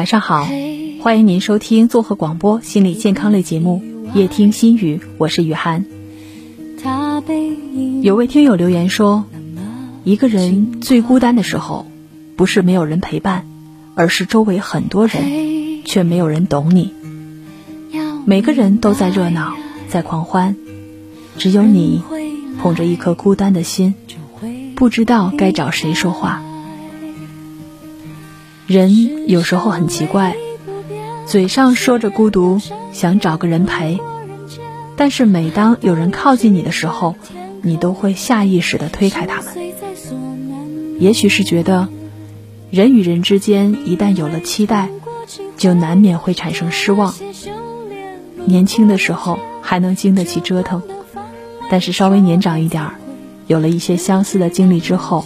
[0.00, 0.48] 晚上好，
[1.02, 3.82] 欢迎您收听综合广播心理健康类节目
[4.18, 5.84] 《夜听心语》，我是雨涵。
[8.00, 9.26] 有位听友留言说，
[10.02, 11.84] 一个人最孤单的时候，
[12.34, 13.44] 不是没有人陪伴，
[13.94, 16.94] 而是周围很多人，却没有人懂你。
[18.24, 19.52] 每个人都在热闹，
[19.90, 20.56] 在狂欢，
[21.36, 22.02] 只有你
[22.62, 23.94] 捧着一颗孤单的心，
[24.74, 26.40] 不知道该找谁说话。
[28.70, 30.36] 人有时候很奇怪，
[31.26, 32.60] 嘴上说着孤独，
[32.92, 33.98] 想找个人陪，
[34.94, 37.16] 但是每当有人靠近你的时候，
[37.62, 39.46] 你都会下意识地推开他们。
[41.00, 41.88] 也许是觉得，
[42.70, 44.88] 人与人之间一旦有了期待，
[45.56, 47.12] 就难免会产生失望。
[48.44, 50.80] 年轻的时候还能经得起折腾，
[51.68, 52.94] 但是稍微年长一点儿，
[53.48, 55.24] 有了一些相似的经历之后，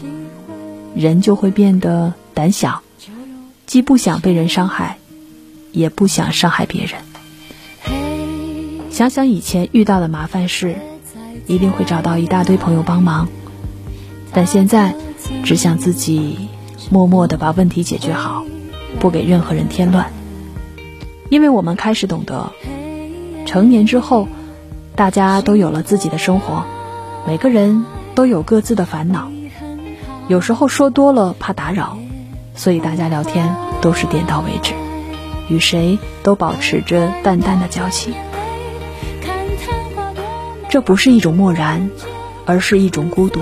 [0.95, 2.81] 人就会变得胆小。
[3.75, 4.98] 既不想被人伤害，
[5.72, 7.00] 也不想伤害别人。
[8.92, 10.77] 想想以前遇到的麻烦事，
[11.48, 13.27] 一定会找到一大堆朋友帮忙。
[14.33, 14.94] 但现在，
[15.42, 16.48] 只想自己
[16.89, 18.44] 默默的把问题解决好，
[19.00, 20.12] 不给任何人添乱。
[21.28, 22.53] 因为我们开始懂得，
[23.44, 24.28] 成年之后，
[24.94, 26.64] 大家都有了自己的生活，
[27.27, 29.33] 每个人都有各自的烦恼。
[30.28, 31.98] 有时候说多了怕打扰。
[32.55, 34.74] 所以大家聊天都是点到为止，
[35.48, 38.14] 与谁都保持着淡淡的交情。
[40.70, 41.91] 这不是一种漠然，
[42.47, 43.41] 而是一种孤独，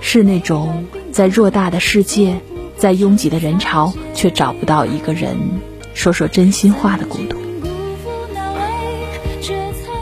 [0.00, 2.40] 是那种在偌大的世界，
[2.76, 5.36] 在拥挤的人潮，却找不到一个人
[5.94, 7.36] 说说真心话的孤独。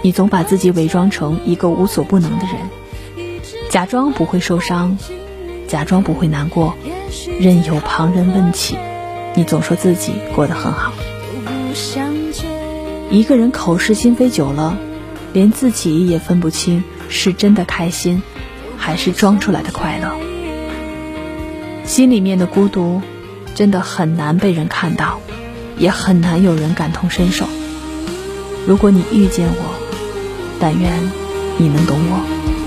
[0.02, 2.56] 你总把自己伪装成一个无所不能的人，
[3.70, 4.96] 假装不会受伤，
[5.66, 6.74] 假装不会难过。
[7.40, 8.76] 任由旁人问起，
[9.34, 10.92] 你总说自己过得很好。
[13.10, 14.76] 一个人口是心非久了，
[15.32, 18.22] 连自己也分不清是真的开心，
[18.76, 20.12] 还是装出来的快乐。
[21.84, 23.00] 心里面的孤独，
[23.54, 25.20] 真的很难被人看到，
[25.78, 27.46] 也很难有人感同身受。
[28.66, 29.74] 如果你遇见我，
[30.60, 30.92] 但愿
[31.56, 32.57] 你能懂我。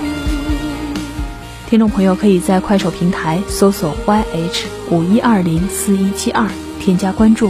[1.72, 6.46] 听众朋友可以在快手平台搜索 YH 五一二零四一七二，
[6.82, 7.50] 添加关注，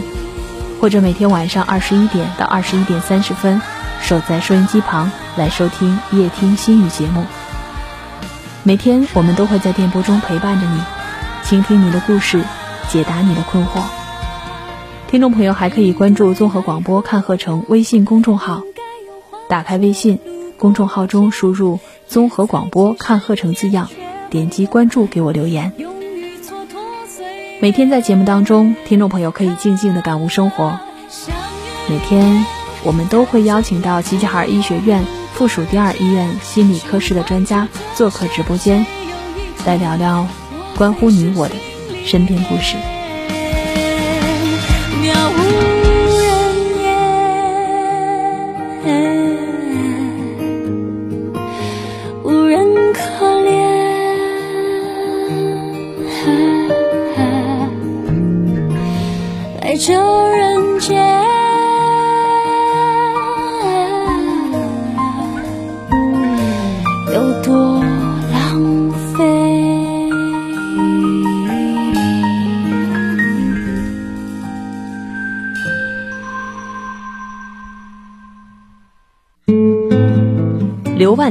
[0.80, 3.60] 或者每天晚上二十一点到二十一点三十分，
[4.00, 7.26] 守在收音机旁来收听夜听心语节目。
[8.62, 10.80] 每天我们都会在电波中陪伴着你，
[11.44, 12.44] 倾听你的故事，
[12.90, 13.82] 解答你的困惑。
[15.08, 18.62] 听众朋友还可以关注综合广播看鹤城微信公众号，
[19.50, 20.20] 打开微信
[20.60, 23.90] 公众号中输入“综合广播看鹤城”字样。
[24.32, 25.74] 点击关注，给我留言。
[27.60, 30.80] 每天在节目当中，听众朋友可以静静的感悟生活。
[31.90, 32.46] 每天
[32.84, 35.04] 我们都会邀请到齐齐哈尔医学院
[35.34, 38.86] 附属第二医院心理科室的专家做客直播间，
[39.66, 40.26] 来聊聊
[40.78, 41.56] 关乎你我的
[42.06, 42.78] 身边故事。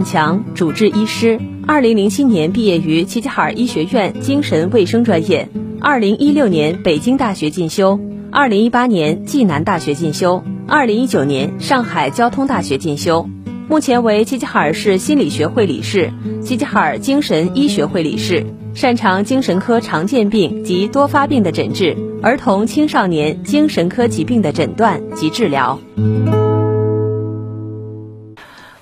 [0.05, 5.49] 强，主治医师，二零零七年毕业于齐齐哈尔医学院精神卫生专业，
[5.81, 8.01] 二零一六年北京大学进修，
[8.31, 13.29] 二零一八年暨南大学进修，二零一九年上海交通大学进修，
[13.69, 25.79] 目前为齐齐哈尔市心理学会理事、齐齐哈尔精神医学会理事，擅长精神科常见病及多发病的诊治，儿童青少年精神科疾病的诊断及治疗。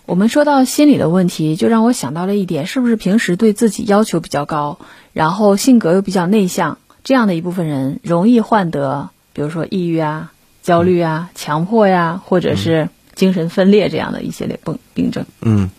[0.09, 4.79] 我们说到心理的问题，就让我想到了一点：是不是平时对自己要求比较高，
[5.13, 10.33] 然后性格又比较内向，这样的一部分人容易患得，比如说抑郁啊、
[10.63, 15.27] 焦虑啊、强迫呀，或者是精神分裂这样的一系列病病症。
[15.43, 15.71] 嗯，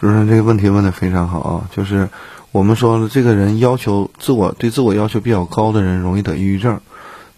[0.00, 2.08] 主持人这个问题问的非常好啊，就是
[2.50, 6.80] 我们说这个人要求自我对自我要求比较高的人，容易得抑郁症。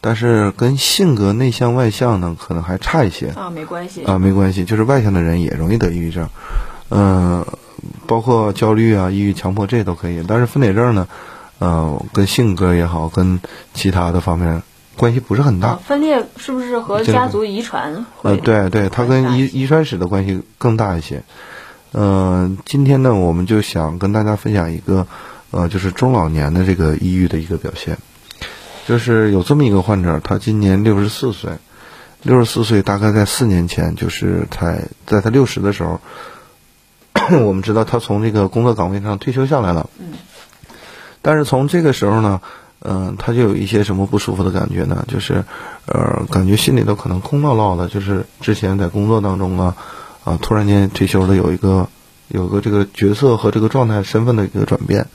[0.00, 6.26] 但是跟性格内向外向呢，可能还差一些啊，没关系啊，没关系，就是外向的人也容易得抑郁症，
[6.88, 7.44] 嗯，
[8.06, 10.24] 包括焦虑啊、抑郁、强迫这都可以。
[10.26, 11.06] 但是分裂症呢，
[11.58, 13.38] 呃，跟性格也好，跟
[13.74, 14.62] 其他的方面
[14.96, 15.76] 关系不是很大。
[15.76, 18.06] 分裂是不是和家族遗传？
[18.22, 21.22] 呃，对对，它跟遗遗传史的关系更大一些。
[21.92, 25.06] 嗯，今天呢，我们就想跟大家分享一个，
[25.50, 27.98] 呃，就是中老年的这个抑郁的一个表现。
[28.90, 31.52] 就是有这么一个患者，他今年六十四岁，
[32.24, 36.00] 六十四岁大概在四年前，就是在在他六十的时候，
[37.46, 39.88] 我们知道他从这个工作岗位上退休下来了。
[40.00, 40.14] 嗯。
[41.22, 42.40] 但是从这个时候呢，
[42.80, 45.04] 嗯，他就有一些什么不舒服的感觉呢？
[45.06, 45.44] 就是，
[45.86, 47.86] 呃，感觉心里头可能空落落的。
[47.86, 49.76] 就是之前在工作当中啊。
[50.24, 51.88] 啊，突然间退休了，有一个
[52.28, 55.06] 有个这个角色和这个状态、身份的一个转变，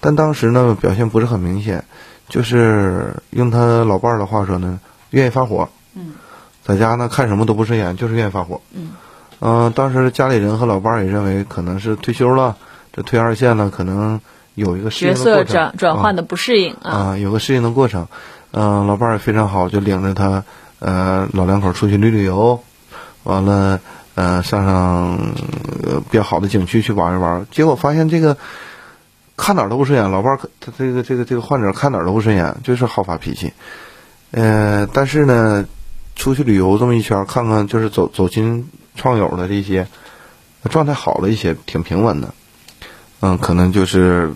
[0.00, 1.86] 但当时呢表现不是很明显，
[2.28, 4.78] 就是用他老伴儿的话说呢，
[5.10, 5.68] 愿意发火。
[5.94, 6.14] 嗯，
[6.62, 8.60] 在家呢看什么都不顺眼，就是愿意发火。
[8.72, 8.92] 嗯，
[9.40, 12.56] 嗯，当时家里人和老伴儿也认为可能是退休了，
[12.92, 14.20] 这退二线了，可能
[14.54, 18.06] 有一个角色转转换的不适应啊，有个适应的过程。
[18.52, 20.44] 嗯，老伴儿也非常好，就领着他
[20.78, 22.62] 呃老两口出去旅旅游，
[23.22, 23.80] 完了。
[24.16, 25.18] 呃，上上
[26.10, 28.34] 比较好的景区去玩一玩，结果发现这个
[29.36, 33.52] 看哪儿都不顺眼，老伴儿他这个这个这个患者看哪儿都不顺眼，就是好发脾气。
[34.30, 35.64] 呃，但是呢，
[36.14, 39.86] 出去旅游这么一圈，看看就是走走亲创友的这些
[40.70, 42.32] 状态好了一些，挺平稳的。
[43.20, 44.32] 嗯，可能就是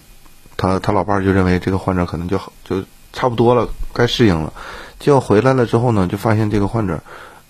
[0.56, 2.82] 他他老伴儿就认为这个患者可能就好就
[3.12, 4.52] 差不多了，该适应了。
[4.98, 7.00] 结果回来了之后呢，就发现这个患者。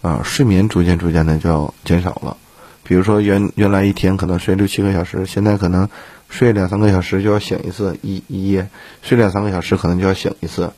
[0.03, 2.35] 啊，睡眠逐渐逐渐的就要减少了，
[2.83, 5.87] 比如说原原来一天可能睡六七个小时，现在可能
[6.31, 8.69] 睡两三个小时就要醒一次，一一夜
[9.03, 10.71] 睡两三个小时可能就要醒一次。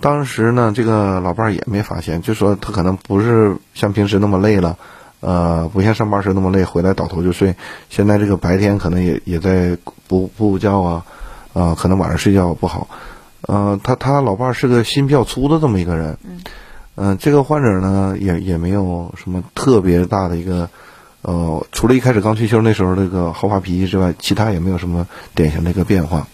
[0.00, 4.76] 当时呢，这个老伴儿也没发现，就说他可能不是像平时那么累了，
[5.20, 7.54] 呃，不像上班时那么累，回来倒头就睡。
[7.88, 11.04] 现在这个白天可能也也在补补觉啊，
[11.52, 12.88] 啊，可能晚上睡觉不好。
[13.42, 16.18] 呃，他他老伴儿是个心比较粗的这么一个人。
[16.94, 20.68] 嗯，这个患者呢，也也没有什么特别大的一个，
[21.22, 26.26] 呃，除了一开始刚退休那时候那个好发脾气之外，其他也没有什么典型的一个变化。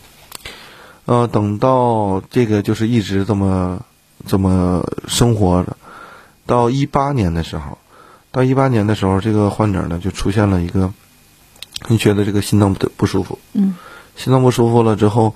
[1.04, 3.80] 呃，等到这个就是一直这么
[4.26, 5.76] 这么生活着，
[6.46, 7.78] 到一八年的时候，
[8.32, 10.92] 到一八年的时候，这个患者呢就出现了一个，
[11.86, 13.38] 你觉得这个心脏不不舒服？
[13.52, 13.76] 嗯，
[14.16, 15.34] 心脏不舒服了之后。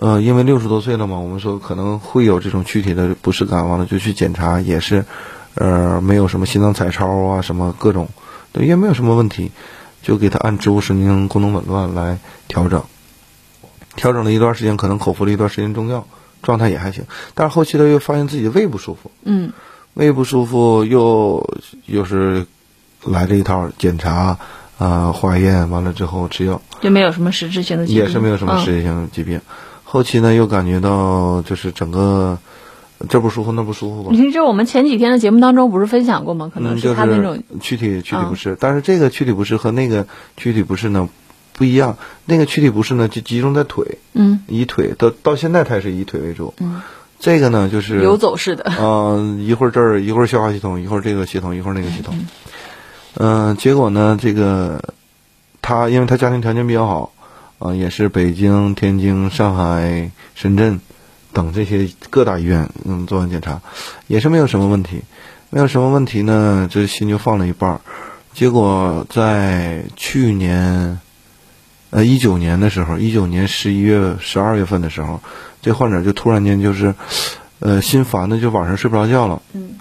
[0.00, 5.04] 呃，因为六十多岁了嘛，我们说可能会有这种躯体的不适感，完了就去检查，也是，
[5.54, 8.08] 呃，没有什么心脏彩超啊，什么各种，
[8.64, 9.50] 也没有什么问题，
[10.02, 12.82] 就给他按植物神经功能紊乱来调整，
[13.96, 16.06] 调整了一段时间，可能口服了一段时间中药，
[16.42, 19.52] 状态也还行，但是后期他又发现自己的胃不舒服，嗯，
[19.94, 22.46] 胃不舒服又又是
[23.04, 24.38] 来这一套检查
[24.78, 29.40] 啊，化验完了之后吃药，就没有什么实质性的疾病，也是没有什么实质性的疾病。
[29.84, 32.38] 后期呢，又感觉到就是整个
[33.08, 34.10] 这不舒服那不舒服吧？
[34.12, 36.50] 你这我们前几天的节目当中不是分享过吗？
[36.52, 40.06] 可能是他那种躯体躯体不适，但是这个躯体不适和那个
[40.36, 41.08] 躯体不适呢
[41.52, 41.96] 不一样。
[42.24, 46.82] 那个躯体不适呢就集中在腿，嗯，以腿到到现在它也是以腿为主，嗯，
[47.20, 52.18] 这个呢就是游走式的，嗯，一会儿这儿一会儿消化系统，一会儿这个系统，一会儿那个系统，
[53.14, 54.82] 嗯，结果呢这个
[55.62, 57.12] 他因为他家庭条件比较好。
[57.60, 60.78] 啊，也是北京、天津、上海、深圳
[61.38, 63.62] 等这些各大医院，嗯，做完检查，
[64.08, 65.02] 也是没有什么问题，
[65.50, 67.80] 没有什么问题呢，这心就放了一半儿。
[68.34, 70.98] 结果在去年，
[71.90, 75.20] 呃，一九年的时候，一九年十一月、十二月份的时候，
[75.62, 76.92] 这患者就突然间就是，
[77.60, 79.40] 呃，心烦的就晚上睡不着觉了。
[79.52, 79.78] 嗯。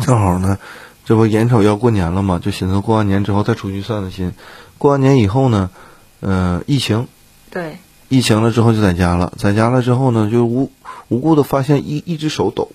[0.00, 0.58] 正好呢，
[1.04, 4.32] 这不眼瞅要过年了嘛，就寻思过完年之后再出去散散心。
[4.78, 5.70] 过完年以后呢。
[6.20, 7.06] 呃，疫情，
[7.48, 7.78] 对，
[8.08, 10.72] 疫情了之后就在家了，在家了之后呢，就无
[11.08, 12.70] 无故的发现一一只手抖，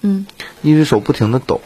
[0.00, 0.26] 嗯，
[0.62, 1.60] 一只手不停的抖，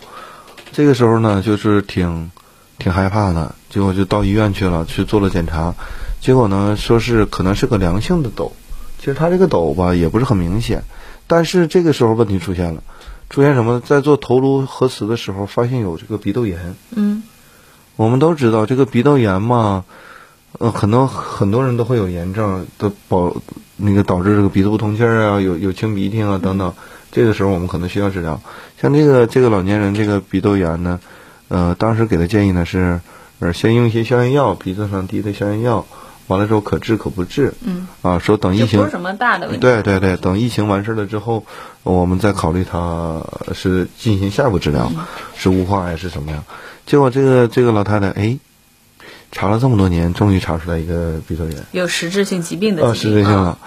[0.73, 2.31] 这个时候呢，就是挺
[2.79, 5.75] 挺害怕的，结果就到医院去了，去做了检查，
[6.21, 8.53] 结果呢，说是可能是个良性的抖，
[8.99, 10.85] 其实他这个抖吧也不是很明显，
[11.27, 12.83] 但是这个时候问题出现了，
[13.31, 13.81] 出现什么？
[13.81, 17.23] 在做头颅核磁的时候，发现有这个鼻窦炎，嗯，
[17.97, 19.85] 我们都知道这个鼻窦炎嘛。
[20.59, 23.35] 呃，可能很多人都会有炎症，都保
[23.77, 26.73] 那个导致这个鼻子不通气儿啊，有有清鼻涕啊等等。
[27.11, 28.41] 这个时候我们可能需要治疗。
[28.81, 31.01] 像这个这个老年人这个鼻窦炎呢，
[31.49, 33.01] 呃，当时给的建议呢是，
[33.41, 35.87] 呃，先用一些消炎药，鼻子上滴的消炎药，
[36.27, 37.55] 完了之后可治可不治。
[37.63, 37.89] 嗯。
[38.03, 39.61] 啊，说等疫情不是什么大的问题。
[39.61, 41.45] 对对对，等疫情完事了之后，
[41.83, 44.93] 我们再考虑他是进行下一步治疗，
[45.37, 46.45] 是雾化还是什么样？
[46.87, 48.39] 结果这个这个老太太，哎。
[49.33, 52.87] 查了这么多年，终于查出来一个鼻窦炎，有实质性疾病的。
[52.87, 53.59] 啊，实质性了。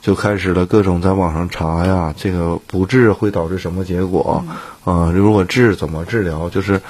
[0.00, 4.44] 就开始了各种在网上查呀，这个不治会导致什么结果
[4.84, 5.10] 啊？
[5.14, 6.50] 如果治怎么治疗？
[6.50, 6.82] 就是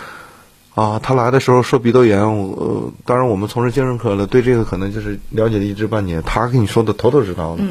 [0.74, 6.20] 啊，他来的时候说鼻窦炎，我当然我们从事精神科的，对这个可能就是了解了一知半解。
[6.22, 7.62] 他跟你说的头头是道的，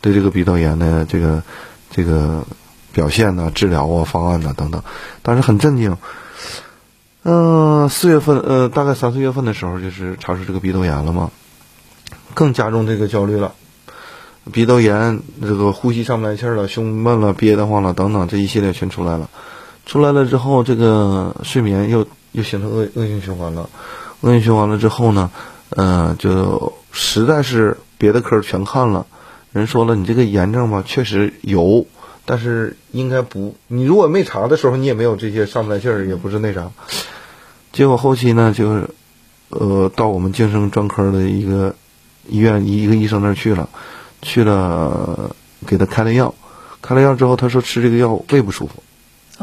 [0.00, 1.42] 对这个鼻窦炎的这个
[1.90, 2.44] 这个
[2.92, 4.80] 表现呢、治疗啊、方案呢等等，
[5.22, 5.98] 但是很震惊。
[7.26, 11.30] 嗯，四月份，呃，大概三四月份的时候，就是查出这个鼻窦炎了嘛，
[12.34, 13.54] 更加重这个焦虑了。
[14.52, 19.30] 鼻窦炎，这个呼吸上不来气儿了，胸闷了，憋得慌了，等等，这一系列全出来了。
[19.86, 23.70] 出来了之后，这个睡眠又又形成恶恶性循环了。
[24.20, 25.30] 恶性循环了之后呢，
[25.70, 29.06] 嗯，就实在是别的科全看了，
[29.50, 31.86] 人说了，你这个炎症吧，确实有。
[32.26, 36.70] 但是应该不，你如果没查的时候，你也没有这些上不来气儿，也不是那啥。
[37.72, 38.90] 结果后期呢，就是，
[39.50, 41.74] 呃，到我们精神专科的一个
[42.26, 43.68] 医院一个医生那儿去了，
[44.22, 45.34] 去了
[45.66, 46.34] 给他开了药，
[46.80, 48.82] 开了药之后，他说吃这个药胃不舒服，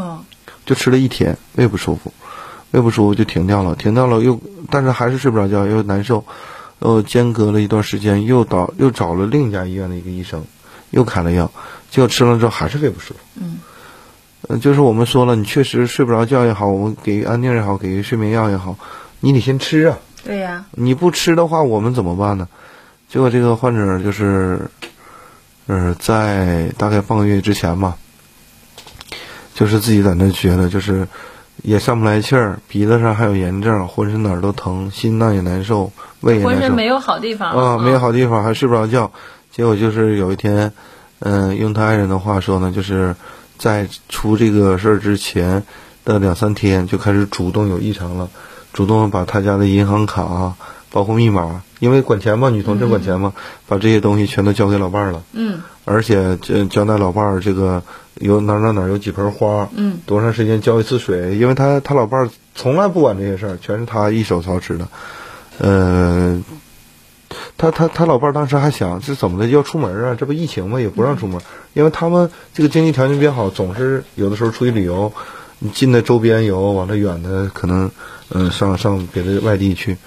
[0.02, 0.22] 哦，
[0.66, 2.12] 就吃了一天，胃不舒服，
[2.72, 6.24] 胃不舒服就停掉了，停掉了又，但是还是睡不着觉，又难受，
[6.80, 10.46] 又间隔了一段时间，又到又找了另一家医院的一个医生，
[10.90, 11.52] 又开了药。
[11.92, 13.20] 结果吃了之后还是胃不舒服。
[13.36, 13.60] 嗯，
[14.48, 18.78] 呃，就是我们说了，你确实睡不着觉也好，我们给安定也好，给睡眠药也好，
[19.20, 19.98] 你得先吃啊。
[20.24, 20.64] 对呀。
[20.72, 22.48] 你不吃的话，我们怎么办呢？
[23.10, 24.62] 结果这个患者就是，
[25.68, 27.98] 呃，在大概半个月之前吧，
[29.54, 31.06] 就是自己在那觉得，就是
[31.62, 36.56] 也上不来气儿，鼻子上还有炎症，浑身哪儿都疼，心脏也难受，胃也难受。
[36.56, 39.12] 浑身没有好地方啊，没有好地方，还睡不着觉。
[39.52, 40.72] 结果就是有一天。
[41.24, 43.16] 嗯，用他爱人的话说呢，就是
[43.60, 45.64] 在出这个事儿之前
[46.04, 48.28] 的两三天就开始主动有异常了，
[48.74, 50.56] 主动把他家的银行卡、
[50.92, 53.34] 包括密码，因为管钱嘛，女同志管钱嘛，
[53.68, 55.22] 把这些东西全都交给老伴儿了。
[55.34, 55.62] 嗯。
[55.86, 57.84] 而且交交代老伴儿这个
[58.16, 64.88] 有哪哪哪有几盆花，嗯，多长时间浇一次水，因为他他老伴儿从来不管这些事儿，全是他一手操持的，
[65.60, 66.42] 呃。
[67.62, 70.16] 他他他老伴儿当时还想这怎么的要出门啊？
[70.16, 70.82] 这不疫情吗？
[70.82, 71.40] 也不让出门，
[71.76, 75.14] 因为他们这个经济条件比较好，总是有的时候出去旅游，
[75.72, 77.92] 近的周边游，往那远的可能
[78.30, 79.98] 嗯上上别的外地去。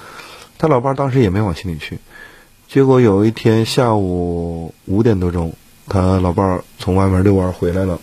[0.58, 2.00] 他老伴儿当时也没往心里去，
[2.66, 5.54] 结果有一天下午五点多钟，
[5.88, 8.00] 他老伴儿从外面遛弯回来了，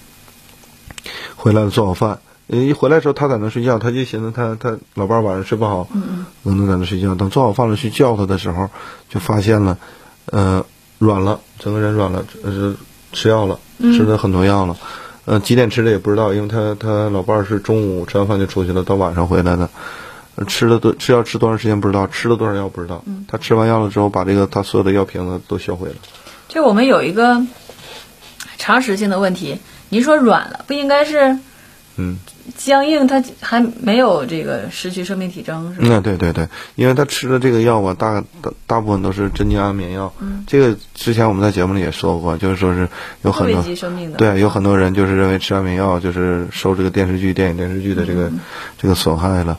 [1.36, 2.20] 回来了做好饭。
[2.48, 7.16] 一回来的时候，他在那睡觉，他就寻思他他老伴儿晚上睡不好，嗯能在那睡觉。
[7.16, 8.70] 等做好饭了去叫他的时候，
[9.10, 9.78] 就发现了，
[10.26, 10.66] 呃，
[11.00, 12.76] 软了，整个人软了，呃，
[13.14, 14.76] 吃药了，吃了很多药了，
[15.24, 19.70] 呃，几点吃的也不知道，因为他他老伴儿是中午吃完饭就出去了，到晚上回来的，
[20.46, 23.04] 吃了多吃药吃多长时间不知道，吃了多少药不知道。
[23.30, 25.96] 他吃完药了之后，把这个他所有的药瓶子都销毁了。
[26.50, 27.42] 就我们有一个
[28.58, 31.38] 常识性的问题，您说软了，不应该是？
[32.02, 32.18] 嗯。
[32.58, 35.88] 僵硬，他还没有这个失去生命体征，是吧？
[35.90, 40.12] 嗯，对对对，因为他吃的这个药吧，大大大部分都是镇静安眠药。
[40.20, 42.90] 嗯，这个之前我们在节目里也说过，就是说是
[43.22, 43.64] 有很多
[44.18, 48.32] 对，有很多人就是认为吃安眠药就是受这个电视剧、电影、电视剧的这个
[48.78, 49.58] 这个损害了，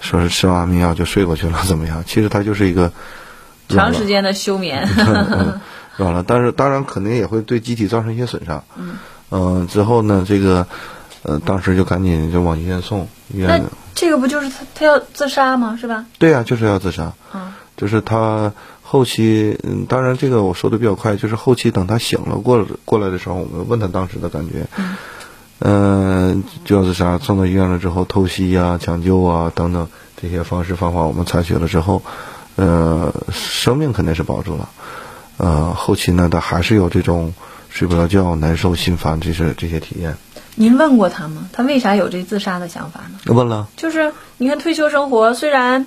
[0.00, 2.04] 说是吃完安眠药就睡过去了，怎么样？
[2.06, 2.92] 其实它就是一个
[3.68, 4.86] 长时间的休眠，
[5.96, 6.22] 软了。
[6.24, 8.62] 但是当然肯定也会对机体造成一些损伤。
[8.76, 8.96] 嗯，
[9.30, 10.66] 嗯，之后呢，这个。
[11.22, 13.48] 呃，当时就赶紧就往医院送，医院。
[13.48, 13.60] 那
[13.94, 15.76] 这个不就是他他要自杀吗？
[15.80, 16.06] 是吧？
[16.18, 17.12] 对呀，就是要自杀。
[17.32, 24.66] 啊，就是他后期，嗯，当然这个我说的比较快，就是后期等他醒了过过来的时候，我们问他当时的感觉，
[25.58, 29.88] 嗯，就要自杀，送到医院了之后透析啊、抢救啊等等
[30.20, 32.02] 这些方式方法，我们采取了之后，
[32.54, 34.68] 呃，生命肯定是保住了，
[35.38, 37.34] 呃，后期呢，他还是有这种
[37.68, 40.16] 睡不着觉、难受、心烦这些这些体验。
[40.60, 41.48] 您问过他吗？
[41.52, 43.32] 他为啥有这自杀的想法呢？
[43.32, 45.86] 问了，就是你看退休生活虽然，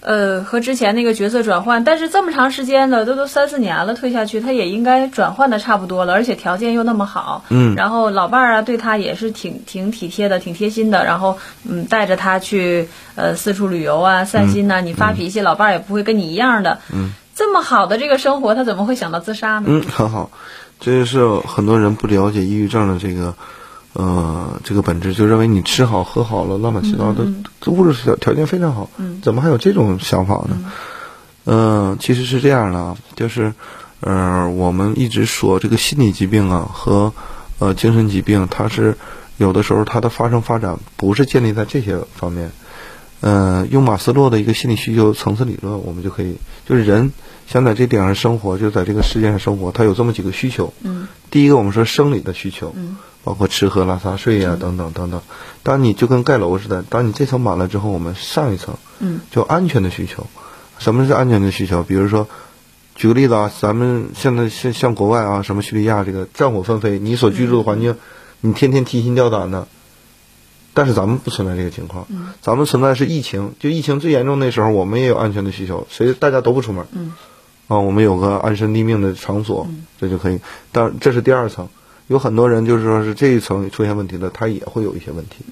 [0.00, 19.64] 呃，和之前那个角色转换，但是这么长时间了，都都三四年了，退下去他也应该转换的差不多了，而且条件又那么好，嗯，然后老伴儿啊对他也是挺挺体贴的，挺贴心的，然后嗯带着他去呃四处旅游啊散心呐，你发脾气，老伴儿也不会跟你一样的，嗯，这么好的这个生活，他怎么会想到自杀呢？
[19.68, 20.30] 嗯，很好，
[20.80, 23.34] 这就是很多人不了解抑郁症的这个。
[23.94, 27.26] 呃，这个本质就认为你吃好喝好了，乱七八糟的，
[27.60, 28.88] 这物质条条件非常好，
[29.22, 30.72] 怎么还有这种想法呢？
[31.44, 33.52] 嗯，其实是这样的，就是，
[34.00, 37.12] 呃，我们一直说这个心理疾病啊和
[37.58, 38.96] 呃精神疾病，它是
[39.36, 42.50] 有的时候它的发生发展不是建立在这些方面，
[43.20, 47.12] 呃，用马斯洛的一个心理需求层次理论，我们就可以，就是人
[47.46, 50.72] 想在这点上生活，就在这个世界上生活，他有这么几个需求。
[50.82, 51.08] 嗯。
[51.30, 55.20] 第一个，我们说生理的需求，嗯包括吃喝拉撒睡呀、等等等等。
[55.62, 60.26] 当你就跟盖楼似的，当你这层满了之后，我们上一层嗯就安全的需求。
[60.78, 61.82] 什么是安全的需求？
[61.82, 62.26] 比如说，
[62.96, 67.96] 举个例子啊，咱们现在像像国外啊，什么叙利亚这个战火纷飞，你所居住的环境，
[68.40, 69.68] 你天天提心吊胆的。
[70.74, 72.06] 但是咱们不存在这个情况，
[72.40, 77.12] 咱们存在是疫情，就疫情最严重那时候，我们也有安全的需求，所以大家都不出门，嗯
[77.68, 79.68] 啊，我们有个安身立命的场所，
[80.00, 80.40] 这就可以。
[80.72, 81.68] 但这是第二层，
[82.08, 85.44] 有很多人就是说是这一层出现问题了，他也会有一些问题。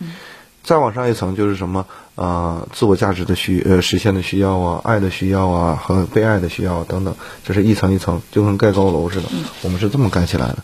[0.62, 9.28] 再往上一层就是什么呃，自我价值的需呃实现的需要啊，爱的需要啊和被爱的需要等等，这是一层一层，就跟盖高楼似的。
[9.62, 10.59] 我们是这么盖起来的。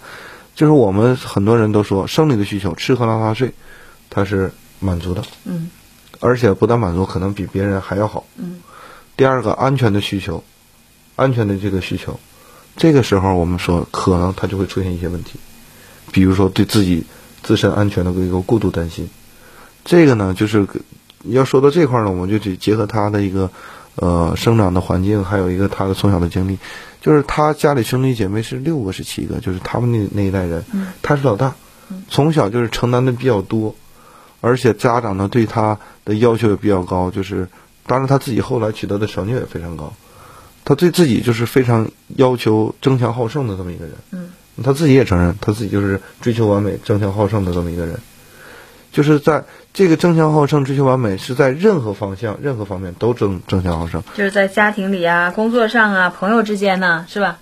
[0.55, 3.53] 就是我们很多人都说生理的需求，吃喝拉撒睡，
[4.11, 5.71] 它是满足的，嗯
[6.21, 8.27] 而且不但满足，可能比别人还要好。
[8.37, 8.61] 嗯
[9.17, 10.45] 第二个安全的需求，
[11.15, 12.21] 安全的这个需求，
[12.77, 15.39] 这个时候我们说可能它就会出现一些问题，
[16.13, 17.05] 比如说对自己
[17.43, 19.09] 自身安全的一个过度担心。
[19.85, 20.67] 这个呢，就是
[21.25, 23.51] 要说到这块儿呢，我们就得结合他的一个
[23.95, 26.59] 呃生长的环境，还有一个他的从小的经历，
[27.01, 30.65] 就是他家里兄弟姐妹是六个是七个，就是他们那那一代人，
[31.03, 31.55] 他是老大，
[32.09, 33.75] 从小就是承担的比较多，
[34.41, 37.49] 而且家长呢对他的要求也比较高，就是
[37.87, 39.93] 当然他自己后来取得的成就也非常高，
[40.65, 44.31] 他对自己就是非常要求争强好胜的这么一个人，嗯，
[44.63, 47.99] 他自己也承认他自己就是追求完美、争强好胜的这么一个人，
[48.93, 49.45] 就是在
[49.75, 57.39] 这个争强好胜、追求完美是在任何方向、任何方面都争争强好胜，就是在家庭里啊、工作上啊、朋友之间呢，是吧？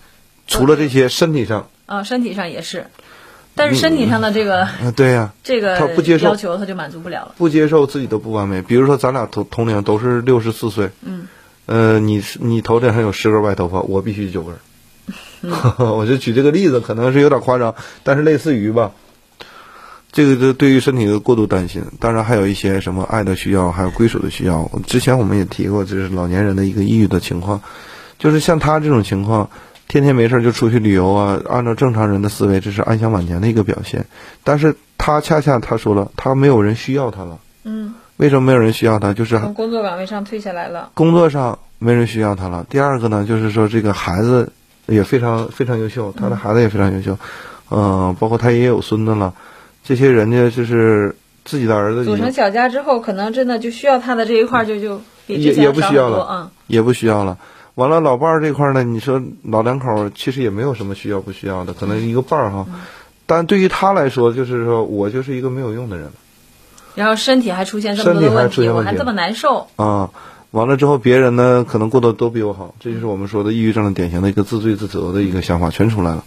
[0.47, 2.87] 除了这些身体上，啊，身体上也是，
[3.55, 7.35] 但是身体上的这个、啊，对呀、 这个他不接受要求，他就满足不了了。
[7.39, 8.61] 不接受自己的不完美。
[8.61, 11.29] 比如说，咱俩同同龄都是六十四岁，嗯，
[11.67, 14.59] 呃，你你头顶上有十根白头发，我必须九根儿。
[15.79, 18.93] 我就举这个例子，可能是有点夸张，但是类似于吧。
[20.13, 24.71] 这个就对于身体的过度担心，当然还有一些什么爱的需要，还有归属的需要。
[24.87, 27.61] 之前我们也提过，就是老年人的一个抑郁的情况，
[28.19, 29.51] 就是像他这种情况，
[29.89, 34.07] 天天没事就出去旅游啊，按照正常人的思维，这是安享晚年的一个表现。
[34.45, 37.41] 但是他恰恰他说了，他没有人需要他了。
[37.65, 39.13] 嗯，为什么没有人需要他？
[39.13, 40.91] 就是从工作岗位上退下来了。
[40.95, 42.65] 工作上没人需要他了。
[42.71, 44.53] 第二个呢，就是说这个孩子
[44.87, 47.19] 也非常非常优秀，他的孩子也非常优秀，
[47.71, 49.33] 嗯、包括他也有孙子了。
[49.83, 56.51] 这些人家就是自己的儿子组成小家之后，可能真的就需要他的这一块儿就就也也不需要了少很多啊。
[56.67, 57.39] 也不需要了。
[57.75, 62.67] 完了，老伴儿这块儿呢，你说老两口儿其实也没有什么需要不需要的，可能一个伴儿哈。
[63.27, 66.11] 但对于他来说，就是说我就是一个没有用的人
[66.95, 69.67] 然后身体还出现这么多问题，出现问题我还这么难受。
[69.77, 70.11] 啊。
[70.55, 76.25] 完了之后，别人呢可能过得都比我好，这就是我们说的抑郁症的典型的一个自罪自责的一个想法，全出来了。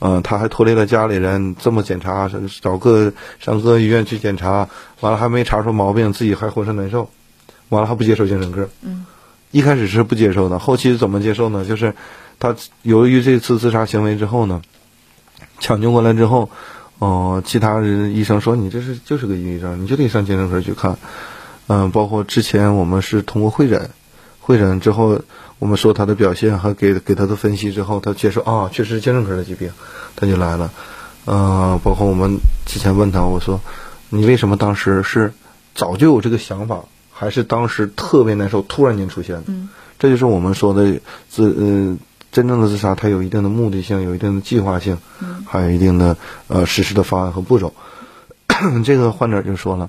[0.00, 4.68] 嗯、他还拖累了家里人，这么检查，找各上各医院去检查，
[5.00, 7.08] 完了还没查出毛病，自己还浑身难受，
[7.70, 8.68] 完了还不接受精神科。
[8.82, 9.06] 嗯，
[9.50, 11.64] 一开始是不接受的，后期怎么接受呢？
[11.64, 11.94] 就是
[12.38, 14.60] 他由于这次自杀行为之后呢，
[15.58, 16.50] 抢救过来之后，
[16.98, 20.98] 哦、其他人医生说你这是就是个抑郁症，你就得上精神科去看。
[21.66, 23.90] 嗯、包括之前我们是通过会诊，
[24.40, 25.20] 会诊之后
[25.58, 29.70] 我们说他的表现和给给他的分析之后，他接受啊，确实是精神科的疾病，
[30.16, 30.70] 他就来了。
[31.26, 33.60] 嗯、包括我们之前问他，我说
[34.10, 35.32] 你为什么当时是
[35.74, 39.44] 早就有这个想法，还是当时特别难受，突然间出现的？
[39.46, 41.00] 嗯，这就是我们说的
[41.30, 41.96] 自呃
[42.30, 46.16] 真正的自杀，它有一定的目的性，有一定的计划性，嗯还有一定的
[46.48, 47.72] 呃实施的方案和步骤。
[48.84, 49.88] 这个患者就说了，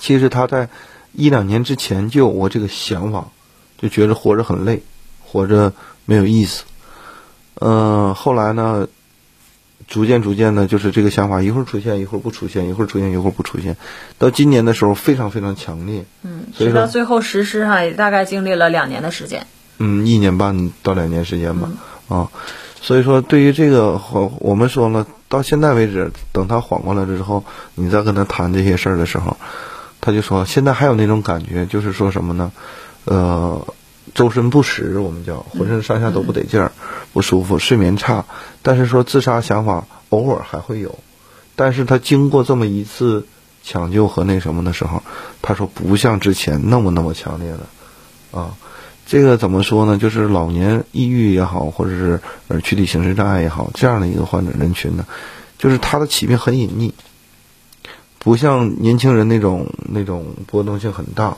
[0.00, 0.68] 其实他在
[1.12, 3.28] 一两年之前就有我这个想法，
[3.78, 4.82] 就觉得活着很累，
[5.22, 5.72] 活着
[6.06, 6.64] 没有意思。
[7.60, 8.88] 嗯、后来呢，
[9.86, 13.76] 逐渐逐渐的，就是这个想法一会儿出现，一会儿不出现，一会儿出现，一会儿不出现，
[14.18, 16.04] 到今年的时候非常非常强烈。
[16.22, 19.46] 嗯，所以到最后实施哈，也大概经历了两年的时间。
[19.78, 21.70] 嗯，一年半到两年时间吧，
[22.08, 22.30] 啊，
[22.80, 29.36] 所以说对于这个，我我们说了，到现在为止，等他缓过来了之后，你再跟他谈这些事儿的时候，
[30.00, 32.52] 他就说现在还有那种感觉，就是说什么呢？
[33.04, 33.66] 呃，
[34.14, 36.72] 周身不实，我们叫浑身上下都不得劲儿，
[37.12, 38.24] 不舒服，睡眠差，
[38.62, 40.98] 但是说自杀想法偶尔还会有，
[41.56, 43.26] 但是他经过这么一次
[43.62, 45.02] 抢救和那什么的时候，
[45.42, 47.66] 他说不像之前那么那么强烈了，
[48.32, 48.56] 啊。
[49.06, 49.98] 这个怎么说呢？
[49.98, 55.04] 就是老年抑郁也好，或者是呃躯体形式障碍也好，这样的一个患者人群呢，
[55.58, 56.92] 就是他的起病很隐匿，
[58.20, 61.36] 不像年轻人那种那种波动性很大。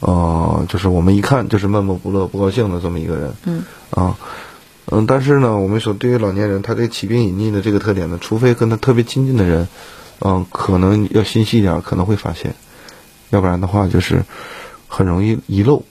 [0.00, 3.32] 呃，就是我们一看就是闷闷不乐、不高兴的这么一个人。
[3.46, 4.18] 嗯啊，
[4.86, 9.66] 嗯，但是呢，我们说对于老年人，他这起病隐匿的这个特点呢，除非跟他特别亲近的人，
[10.20, 12.54] 嗯、可能要心细一点，可能会发现，
[13.30, 14.24] 要不然的话就是
[14.86, 15.84] 很容易遗漏。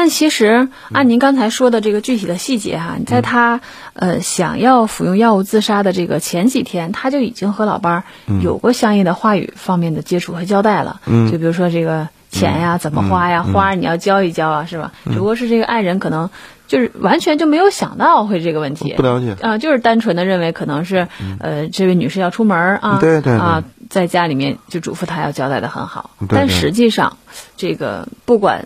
[0.00, 3.60] 但其实按您刚才说的这个具体的细节哈、你在他
[3.92, 8.04] 呃想要服用药物自杀的这个前几天，他就已经和老伴儿
[8.42, 11.02] 有过相应的话语方面的接触和交代了。
[11.04, 11.30] 嗯。
[11.30, 14.90] 就比如说这个钱呀、怎么花呀，花儿你要交一交啊，是吧？
[15.04, 16.30] 只不过是这个爱人可能
[16.66, 18.94] 就是完全就没有想到会这个问题。
[18.96, 19.02] 不。
[19.02, 21.08] 了解，啊、就是单纯的认为可能是，
[21.40, 23.34] 呃，这位女士要出门啊，对对对。
[23.34, 26.38] 啊，在家里面就嘱咐她要交代的很好，对对。
[26.38, 27.18] 但实际上，
[27.58, 28.64] 这个不管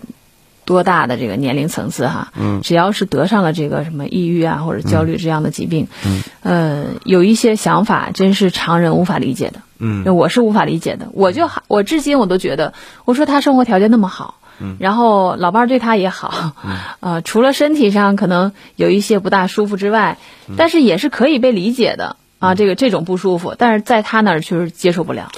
[0.64, 2.60] 多大的这个年龄层次哈，嗯。
[2.62, 10.04] 只要是得上了这个什么抑郁啊或者焦虑这样的疾病，嗯，呃，有一些想法真是常人无法理解的，嗯。
[10.16, 12.72] 我是无法理解的，我就还我至今我都觉得，
[13.04, 14.76] 我说他生活条件那么好，嗯。
[14.80, 16.52] 然后老伴儿对他也好，
[17.00, 20.54] 呃，除了身体上可能有一些不大舒服之外，嗯。
[20.56, 25.30] 但是也是可以被理解的啊，这个这种不舒服，但是在他那儿确实接受不了，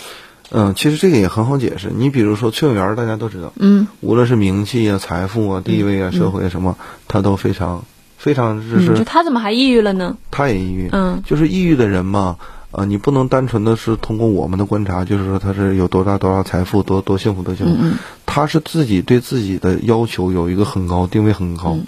[0.50, 1.90] 嗯，其实这个也很好解释。
[1.94, 6.76] 你比如说崔永元，大家都知道，嗯无论是名气啊、财富啊、地位啊、社会啊什么，
[7.08, 7.84] 他都非常
[8.16, 10.16] 非常就是他怎么还抑郁了呢？
[10.30, 12.36] 他也抑郁，嗯就是抑郁的人嘛，
[12.70, 21.70] 呃，你不能单纯的是通过我们的观察，就是说他是有多大多大财富，多多幸福多幸福，嗯他是自己对自己的要求有一个很高，定位很高。
[21.72, 21.86] 嗯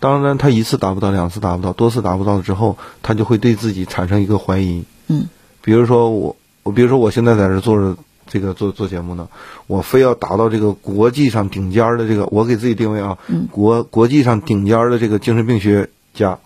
[0.00, 4.82] 当然，他一次达不到，两次达不到，多次达不到之后，他就会对自己产生一个怀疑。
[5.08, 5.26] 嗯
[5.60, 7.96] 比如说我，我比如说我现在在这做着
[8.26, 9.28] 这个做做节目呢，
[9.66, 16.38] 我非要达到这个国际上顶尖儿的这个，我给自己定位啊，嗯国国际上顶尖儿的这个精神病学家，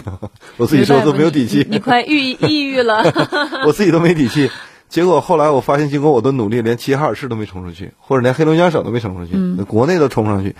[0.58, 3.02] 我自己说都没有底气，你你快抑 抑郁了，
[3.66, 4.50] 我自己都没底气。
[4.88, 10.54] 结果后来我发现，经过我的努力，连齐齐哈尔市都没冲出去，或者连黑龙江省都没冲出去，嗯国内都冲不上去。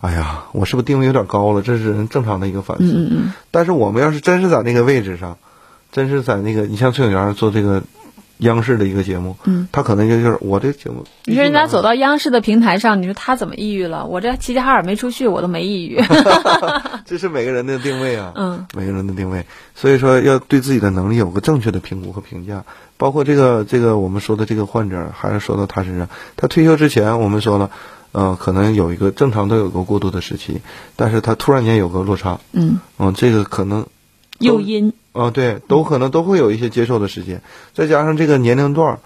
[0.00, 1.60] 哎呀，我是不是定位有点高了？
[1.60, 2.84] 这是人正常的一个反思。
[2.84, 5.36] 嗯嗯但是我们要是真是在那个位置上，
[5.92, 7.82] 真是在那个，你像崔永元做这个
[8.38, 14.06] 央视的一个节目，嗯，他可能就就是我这节目，你说人家走到央视的平台上，你说他怎么抑郁了？
[14.06, 16.00] 我这齐齐哈尔没出去，我都没抑郁。
[17.06, 22.64] 这是每个人的定位啊， 嗯，每个人的定位，所以说要对自己的能力有个正确的评估和评价。
[22.96, 27.70] 包括这个这个我们说的这个患者，还是说到他身上，他退休之前我们说了，
[28.12, 30.60] 呃，可能有一个正常都有个过渡的时期，
[30.94, 33.86] 但是他突然间有个落差，嗯，嗯，这个可能
[34.38, 37.40] 诱因，啊，对，都可能都会有一些接受的时间，
[37.72, 38.98] 再加上这个年龄段儿，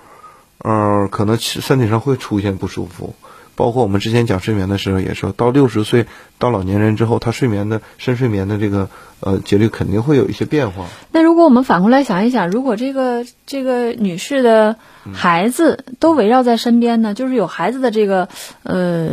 [0.58, 3.14] 呃，可能身体上会出现不舒服。
[3.54, 6.06] 包括我们之前讲睡眠的时候也说，到六十岁
[6.38, 10.86] 到老年人之后，他睡眠的深睡眠的这个呃节律肯定会有一些变化。
[11.10, 14.76] 那如果我们反过来想一想，如果这个这个女士的
[15.12, 18.28] 孩子都围绕在身边呢，就是有孩子的这个
[18.62, 19.08] 呃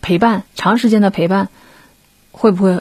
[0.00, 1.48] 陪伴，长时间的陪伴，
[2.30, 2.80] 会不会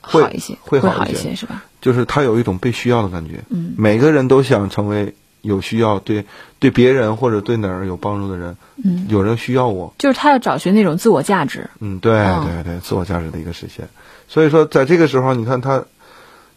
[0.00, 0.56] 好一些？
[0.62, 1.64] 会会好一些，是吧？
[1.84, 3.44] 就是他有一种被需要的感觉。
[3.50, 6.24] 嗯每个人都想成为有需要、对
[6.58, 8.56] 对别人或者对哪儿有帮助的人。
[8.82, 11.68] 嗯，有人需要我，就是他要找寻那种自我价值。
[11.80, 13.86] 嗯，对哦对对，自我价值的一个实现。
[14.28, 15.84] 所以说，在这个时候，你看他，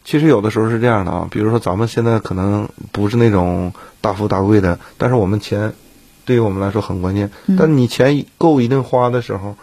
[0.02, 1.28] 其实有的时候是这样的啊。
[1.30, 5.74] 比如说，咱们现在可能不是那种大富大贵的，但是我们钱
[6.24, 7.30] 对于我们来说很关键。
[7.46, 9.54] 嗯但你钱够一定花的时候，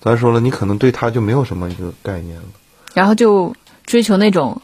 [0.00, 2.44] 咱说了，你可能对他就没有什么一个概念了。
[2.94, 4.62] 然后就追求那种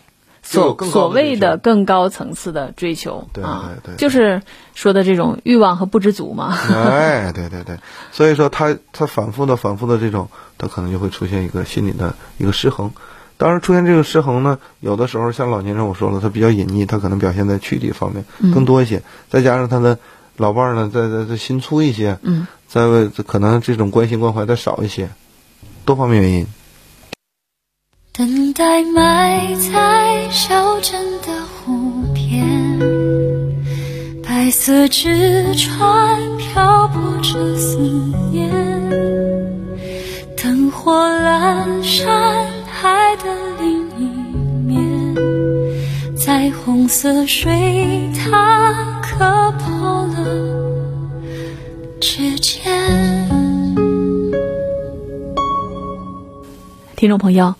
[0.50, 4.40] 所所谓的更高层次的追求对啊对对，就是
[4.74, 6.56] 说的这种欲望和不知足嘛。
[6.70, 7.78] 哎，对对对，
[8.12, 12.90] 所以说他他反复的反复的这种，他可能就会出现一个心理的一个失衡。
[13.36, 19.98] 当然，出现这个失衡呢，有的时候像老年人，我说了，他比较隐匿，他可能表现在躯体方面更多一些，再加上他的
[20.38, 25.10] 老伴儿呢，在在在心粗一些，嗯，在为可能这种关心关怀再少一些，
[25.84, 26.46] 多方面原因。
[28.18, 32.76] 等待埋在小镇的湖边，
[34.24, 37.78] 白色纸船漂泊着思
[38.32, 38.50] 念。
[40.36, 44.10] 灯火阑珊海的另一
[44.66, 45.14] 面，
[46.16, 50.24] 在红色水塔刻破了
[52.00, 52.64] 指尖。
[56.96, 57.54] 听众朋友，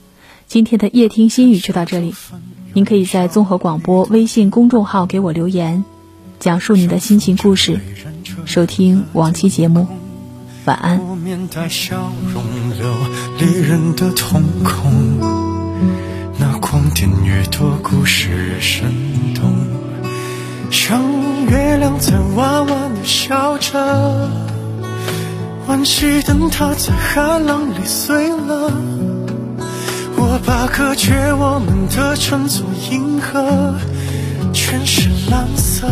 [0.49, 2.15] 今天的夜听心语就到这里。
[2.73, 5.85] 您可以在综合广播微信公众号给我留言，
[6.41, 7.79] 讲述你的心情故事，
[8.47, 9.87] 收听往期节目。
[10.65, 11.07] 晚安。
[11.07, 12.43] 我面带笑容，
[12.79, 12.95] 流
[13.39, 15.19] 离人的瞳孔。
[16.39, 18.91] 那光点越多，故事越生
[19.35, 19.53] 动。
[20.71, 21.03] 像
[21.51, 24.31] 月亮在弯弯的笑着，
[25.67, 28.73] 弯惋惜灯塔在海浪里碎了，
[30.21, 33.75] 我把隔绝我们的称作银河，
[34.53, 35.87] 全是蓝色。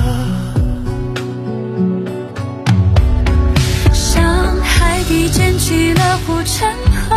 [3.93, 4.25] 像
[4.63, 6.69] 海底捡起了护城
[7.09, 7.17] 河，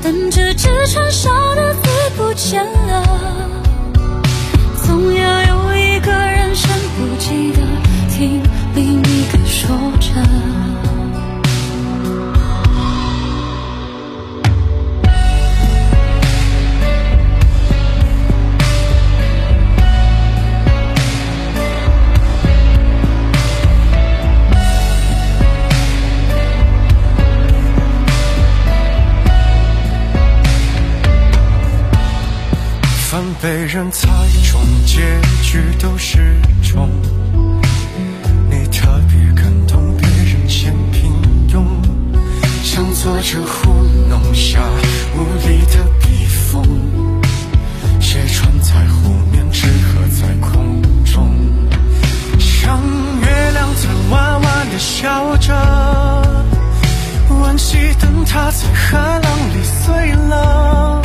[0.00, 3.02] 等着纸船烧的字不见了，
[4.86, 7.60] 总要有一个人身不记得
[8.08, 8.40] 听
[8.76, 10.63] 另一个说着。
[33.74, 34.06] 人猜
[34.44, 35.00] 中，结
[35.42, 36.88] 局都是中。
[38.48, 41.12] 你特别感动，别人先平
[41.48, 41.64] 庸，
[42.62, 43.72] 像作者糊
[44.08, 44.60] 弄下
[45.16, 46.62] 无力的笔锋，
[47.98, 51.34] 写穿在湖面，纸鹤在空中，
[52.38, 52.80] 像
[53.22, 55.52] 月亮在弯弯的笑着，
[57.28, 61.02] 惋惜灯塔在海浪里碎了。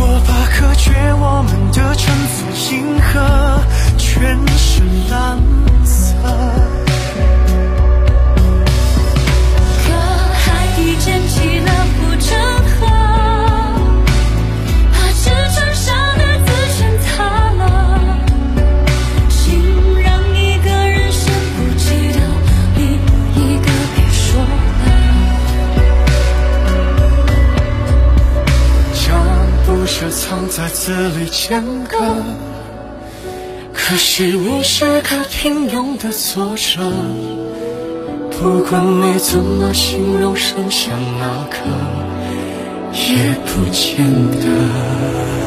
[0.00, 3.57] 我把隔绝我们的称作银河，
[31.48, 31.96] 两个，
[33.72, 36.82] 可惜你是个平庸的作者。
[38.38, 41.58] 不管你怎么形容剩下那刻，
[42.92, 45.37] 也不见得。